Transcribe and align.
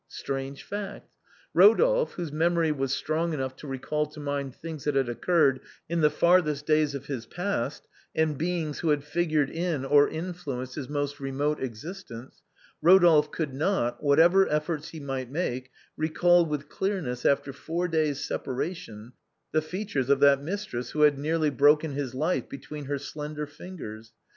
Strange 0.07 0.63
fact; 0.63 1.13
Rodolphe, 1.53 2.15
whose 2.15 2.31
memory 2.31 2.71
was 2.71 2.91
strong 2.91 3.33
enough 3.33 3.55
to 3.57 3.67
recall 3.67 4.07
to 4.07 4.19
mind 4.19 4.55
things 4.55 4.83
that 4.85 4.95
had 4.95 5.07
occurred 5.07 5.59
in 5.87 6.01
the 6.01 6.09
farthest 6.09 6.65
days 6.65 6.95
of 6.95 7.05
his 7.05 7.27
past 7.27 7.87
and 8.15 8.35
beings 8.35 8.79
who 8.79 8.89
had 8.89 9.03
figured 9.03 9.51
in 9.51 9.85
or 9.85 10.09
influenced 10.09 10.73
his 10.73 10.89
most 10.89 11.19
remote 11.19 11.61
existence— 11.61 12.41
Rodolphe 12.81 13.29
could 13.29 13.53
not, 13.53 14.01
whatever 14.03 14.47
efforts 14.49 14.89
he 14.89 14.99
might 14.99 15.29
make, 15.29 15.69
recall 15.95 16.47
with 16.47 16.67
clearness 16.67 17.23
after 17.23 17.53
four 17.53 17.87
days' 17.87 18.25
separation 18.27 19.13
the 19.51 19.61
features 19.61 20.09
of 20.09 20.19
that 20.21 20.41
mistress 20.41 20.89
who 20.89 21.01
had 21.01 21.19
nearly 21.19 21.51
broken 21.51 21.91
his 21.91 22.15
life 22.15 22.49
between 22.49 22.85
her 22.85 22.97
slender 22.97 23.45
fingers. 23.45 24.13